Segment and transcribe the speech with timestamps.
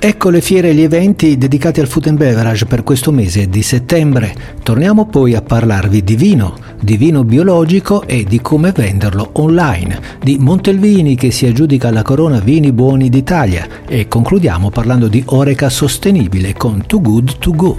[0.00, 3.62] Ecco le fiere e gli eventi dedicati al food and beverage per questo mese di
[3.64, 4.32] settembre.
[4.62, 10.38] Torniamo poi a parlarvi di vino, di vino biologico e di come venderlo online, di
[10.38, 16.54] Montelvini che si aggiudica la corona Vini Buoni d'Italia e concludiamo parlando di Oreca Sostenibile
[16.54, 17.76] con Too Good To Go.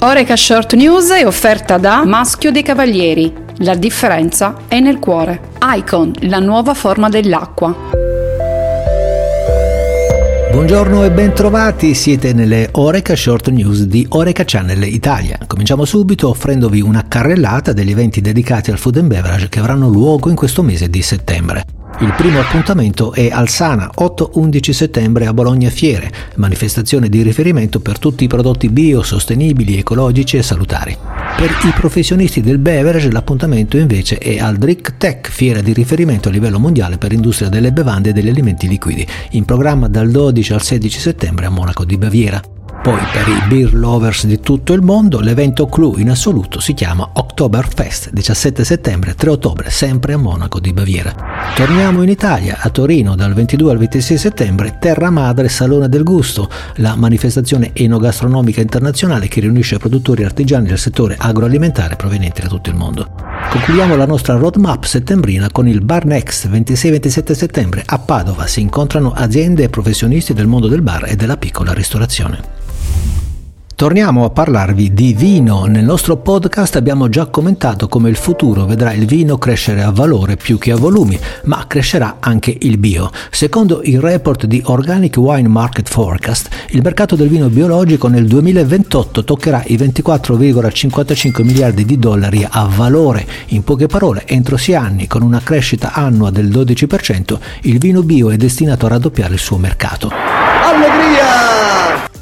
[0.00, 3.32] Oreca Short News è offerta da Maschio dei Cavalieri.
[3.58, 5.40] La differenza è nel cuore.
[5.62, 8.13] Icon, la nuova forma dell'acqua.
[10.54, 15.36] Buongiorno e bentrovati, siete nelle Oreca Short News di Oreca Channel Italia.
[15.48, 20.30] Cominciamo subito offrendovi una carrellata degli eventi dedicati al food and beverage che avranno luogo
[20.30, 21.64] in questo mese di settembre.
[22.00, 28.00] Il primo appuntamento è al Sana, 8-11 settembre a Bologna Fiere, manifestazione di riferimento per
[28.00, 30.96] tutti i prodotti bio, sostenibili, ecologici e salutari.
[31.36, 36.32] Per i professionisti del beverage l'appuntamento invece è al Drink Tech, fiera di riferimento a
[36.32, 40.62] livello mondiale per l'industria delle bevande e degli alimenti liquidi, in programma dal 12 al
[40.62, 42.53] 16 settembre a Monaco di Baviera.
[42.84, 47.08] Poi per i beer lovers di tutto il mondo l'evento clou in assoluto si chiama
[47.14, 51.14] Oktoberfest, 17 settembre 3 ottobre, sempre a Monaco di Baviera.
[51.54, 56.50] Torniamo in Italia, a Torino dal 22 al 26 settembre, Terra Madre Salone del Gusto,
[56.76, 62.76] la manifestazione enogastronomica internazionale che riunisce produttori artigiani del settore agroalimentare provenienti da tutto il
[62.76, 63.08] mondo.
[63.48, 69.10] Concludiamo la nostra roadmap settembrina con il Bar Next 26-27 settembre a Padova si incontrano
[69.10, 72.63] aziende e professionisti del mondo del bar e della piccola ristorazione.
[73.84, 75.66] Torniamo a parlarvi di vino.
[75.66, 80.36] Nel nostro podcast abbiamo già commentato come il futuro vedrà il vino crescere a valore
[80.36, 83.10] più che a volumi, ma crescerà anche il bio.
[83.30, 89.22] Secondo il report di Organic Wine Market Forecast, il mercato del vino biologico nel 2028
[89.22, 93.26] toccherà i 24,55 miliardi di dollari a valore.
[93.48, 98.30] In poche parole, entro sei anni, con una crescita annua del 12%, il vino bio
[98.30, 100.10] è destinato a raddoppiare il suo mercato.
[100.10, 101.33] Allegria!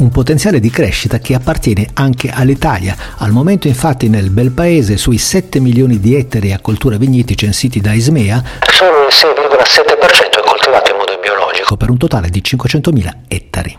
[0.03, 2.97] Un potenziale di crescita che appartiene anche all'Italia.
[3.19, 7.81] Al momento infatti nel bel paese sui 7 milioni di ettari a coltura vigneti censiti
[7.81, 13.13] da Ismea, solo il 6,7% è coltivato in modo biologico per un totale di 500.000
[13.29, 13.77] ettari.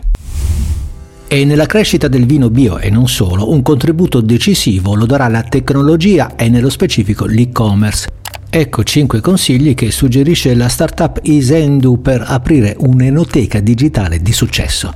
[1.28, 5.42] E nella crescita del vino bio e non solo, un contributo decisivo lo darà la
[5.42, 8.08] tecnologia e nello specifico l'e-commerce.
[8.48, 14.94] Ecco 5 consigli che suggerisce la startup Isendu per aprire un'enoteca digitale di successo.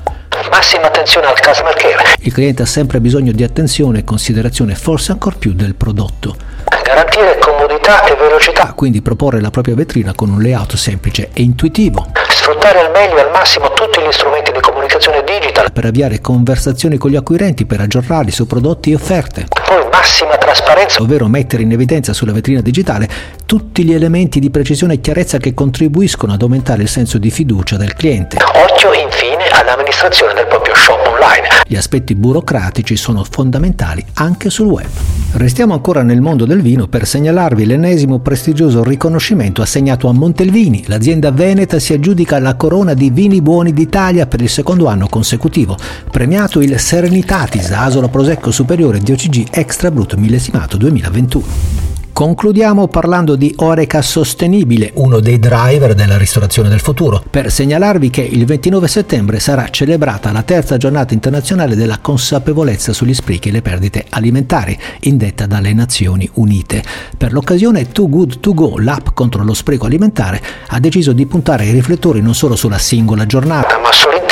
[0.50, 2.14] Massima attenzione al customer care.
[2.20, 6.36] Il cliente ha sempre bisogno di attenzione e considerazione, forse ancora più del prodotto.
[6.82, 8.72] Garantire comodità e velocità.
[8.74, 12.10] Quindi proporre la propria vetrina con un layout semplice e intuitivo.
[12.30, 15.70] Sfruttare al meglio e al massimo tutti gli strumenti di comunicazione digital.
[15.70, 19.46] Per avviare conversazioni con gli acquirenti, per aggiornarli su prodotti e offerte.
[19.66, 21.02] Poi massima trasparenza.
[21.02, 23.08] Ovvero mettere in evidenza sulla vetrina digitale
[23.44, 27.76] tutti gli elementi di precisione e chiarezza che contribuiscono ad aumentare il senso di fiducia
[27.76, 28.38] del cliente.
[28.38, 31.48] Occhio infine all'amministrazione del proprio shop online.
[31.66, 34.86] Gli aspetti burocratici sono fondamentali anche sul web.
[35.32, 40.84] Restiamo ancora nel mondo del vino per segnalarvi l'ennesimo prestigioso riconoscimento assegnato a Montelvini.
[40.86, 45.76] L'azienda veneta si aggiudica la corona di vini buoni d'Italia per il secondo anno consecutivo,
[46.10, 51.77] premiato il Serenitatis Asola Prosecco Superiore di OCG Extra Brut millesimato 2021.
[52.18, 58.22] Concludiamo parlando di Oreca Sostenibile, uno dei driver della ristorazione del futuro, per segnalarvi che
[58.22, 63.62] il 29 settembre sarà celebrata la terza giornata internazionale della consapevolezza sugli sprechi e le
[63.62, 66.82] perdite alimentari, indetta dalle Nazioni Unite.
[67.16, 71.66] Per l'occasione Too Good To Go, l'app contro lo spreco alimentare, ha deciso di puntare
[71.66, 74.27] i riflettori non solo sulla singola giornata, ma sull'intero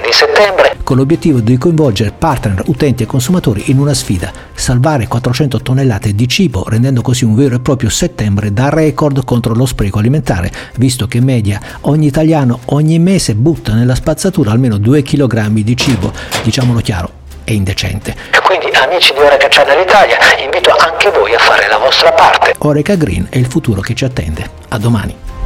[0.00, 5.60] di settembre, con l'obiettivo di coinvolgere partner, utenti e consumatori in una sfida, salvare 400
[5.60, 9.98] tonnellate di cibo, rendendo così un vero e proprio settembre da record contro lo spreco
[9.98, 15.48] alimentare, visto che in media ogni italiano ogni mese butta nella spazzatura almeno 2 kg
[15.48, 17.10] di cibo, diciamolo chiaro,
[17.44, 18.14] è indecente.
[18.44, 22.54] Quindi amici di Oreca Channel Italia, invito anche voi a fare la vostra parte.
[22.58, 24.48] Oreca Green è il futuro che ci attende.
[24.68, 25.37] A domani.